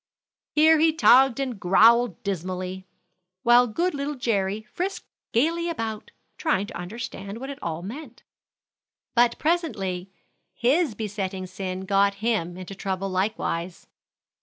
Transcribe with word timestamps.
Here 0.49 0.79
he 0.79 0.93
tugged 0.93 1.39
and 1.39 1.59
growled 1.59 2.23
dismally, 2.23 2.87
while 3.43 3.67
good 3.67 3.93
little 3.93 4.15
Jerry 4.15 4.63
frisked 4.63 5.05
gayly 5.31 5.69
about, 5.69 6.09
trying 6.39 6.65
to 6.65 6.75
understand 6.75 7.37
what 7.39 7.51
it 7.51 7.59
all 7.61 7.83
meant. 7.83 8.23
But 9.13 9.37
presently 9.37 10.11
his 10.55 10.95
besetting 10.95 11.45
sin 11.45 11.85
got 11.85 12.15
him 12.15 12.57
into 12.57 12.73
trouble 12.73 13.09
likewise. 13.09 13.85